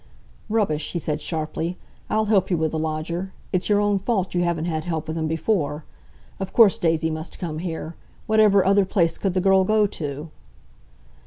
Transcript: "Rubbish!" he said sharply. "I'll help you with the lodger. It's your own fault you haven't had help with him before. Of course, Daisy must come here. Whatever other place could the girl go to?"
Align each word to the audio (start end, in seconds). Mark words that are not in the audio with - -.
"Rubbish!" 0.49 0.93
he 0.93 0.97
said 0.97 1.21
sharply. 1.21 1.77
"I'll 2.09 2.25
help 2.25 2.49
you 2.49 2.57
with 2.57 2.71
the 2.71 2.79
lodger. 2.79 3.33
It's 3.53 3.69
your 3.69 3.79
own 3.79 3.99
fault 3.99 4.33
you 4.33 4.41
haven't 4.43 4.65
had 4.65 4.83
help 4.85 5.07
with 5.07 5.15
him 5.15 5.27
before. 5.27 5.85
Of 6.39 6.53
course, 6.53 6.79
Daisy 6.79 7.11
must 7.11 7.37
come 7.37 7.59
here. 7.59 7.95
Whatever 8.25 8.65
other 8.65 8.83
place 8.83 9.19
could 9.19 9.35
the 9.35 9.41
girl 9.41 9.63
go 9.63 9.85
to?" 9.85 10.31